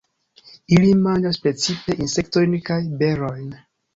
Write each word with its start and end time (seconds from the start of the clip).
Ili 0.77 0.93
manĝas 1.01 1.37
precipe 1.43 1.95
insektojn 2.05 2.57
kaj 2.71 2.81
berojn. 3.03 3.55